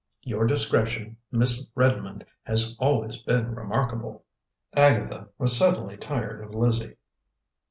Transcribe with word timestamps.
Your 0.23 0.47
discretion, 0.47 1.17
Miss 1.31 1.71
Redmond, 1.75 2.25
has 2.41 2.75
always 2.79 3.19
been 3.19 3.53
remarkable." 3.53 4.25
Agatha 4.75 5.29
was 5.37 5.55
suddenly 5.55 5.95
tired 5.95 6.43
of 6.43 6.55
Lizzie. 6.55 6.95